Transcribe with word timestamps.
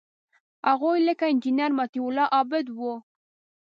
هغوی 0.69 0.97
لکه 1.07 1.25
انجینیر 1.31 1.71
مطیع 1.79 2.03
الله 2.07 2.25
عابد 2.35 2.65
وو. 2.71 2.93